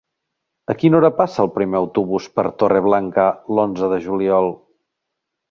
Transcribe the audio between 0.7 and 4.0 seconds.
A quina hora passa el primer autobús per Torreblanca l'onze